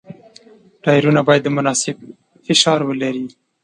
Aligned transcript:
ټایرونه 0.83 1.21
باید 1.27 1.53
مناسب 1.57 1.95
فشار 2.45 2.79
ولري. 2.89 3.25